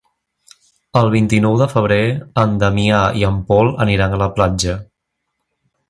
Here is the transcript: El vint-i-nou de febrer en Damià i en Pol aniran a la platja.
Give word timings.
El 1.01 1.09
vint-i-nou 1.15 1.59
de 1.59 1.67
febrer 1.73 1.99
en 2.45 2.57
Damià 2.65 3.05
i 3.21 3.29
en 3.31 3.39
Pol 3.53 3.73
aniran 3.87 4.17
a 4.19 4.23
la 4.27 4.33
platja. 4.41 4.79